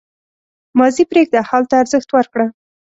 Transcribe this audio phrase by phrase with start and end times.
[0.79, 2.45] •ماضي پرېږده، حال ته ارزښت ورکړه.